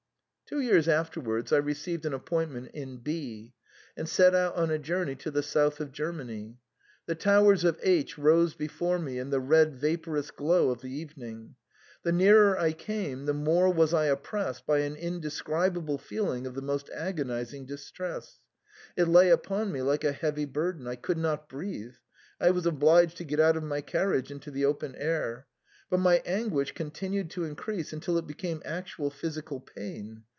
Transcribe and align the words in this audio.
Two 0.47 0.59
years 0.59 0.89
afterwards 0.89 1.53
I 1.53 1.59
received 1.59 2.05
an 2.05 2.13
appointment 2.13 2.71
in 2.73 2.97
B 2.97 3.53
r, 3.57 3.93
and 3.95 4.09
set 4.09 4.35
out 4.35 4.53
on 4.57 4.69
a 4.69 4.77
journey 4.77 5.15
to 5.15 5.31
the 5.31 5.41
south 5.41 5.79
of 5.79 5.93
Ger 5.93 6.11
many. 6.11 6.57
The 7.05 7.15
towers 7.15 7.63
of 7.63 7.79
H 7.81 8.17
rose 8.17 8.53
before 8.53 8.99
me 8.99 9.17
in 9.17 9.29
the 9.29 9.39
red 9.39 9.77
vaporous 9.77 10.29
glow 10.29 10.69
of 10.69 10.81
the 10.81 10.91
evening; 10.91 11.55
the 12.03 12.11
nearer 12.11 12.59
I 12.59 12.73
came 12.73 13.27
the 13.27 13.33
more 13.33 13.71
was 13.71 13.93
I 13.93 14.07
oppressed 14.07 14.65
by 14.65 14.79
an 14.79 14.97
indescribable 14.97 15.97
feeling 15.97 16.45
of 16.45 16.53
the 16.55 16.61
most 16.61 16.89
agonising 16.93 17.65
distress; 17.65 18.41
it 18.97 19.05
lay 19.07 19.29
upon 19.29 19.71
me 19.71 19.81
like 19.81 20.03
a 20.03 20.11
heavy 20.11 20.43
burden; 20.43 20.85
I 20.85 20.97
could 20.97 21.17
not 21.17 21.47
breathe; 21.47 21.95
I 22.41 22.51
was 22.51 22.65
obliged 22.65 23.15
to 23.19 23.23
get 23.23 23.39
out 23.39 23.55
of 23.55 23.63
my 23.63 23.79
carriage 23.79 24.29
into 24.31 24.51
the 24.51 24.65
open 24.65 24.95
air. 24.95 25.47
But 25.89 26.01
my 26.01 26.17
an 26.25 26.51
guish 26.51 26.73
continued 26.73 27.29
to 27.31 27.45
increase 27.45 27.93
until 27.93 28.17
it 28.17 28.27
became 28.27 28.61
actual 28.65 29.09
phys 29.09 29.41
ical 29.41 29.65
pain. 29.65 30.23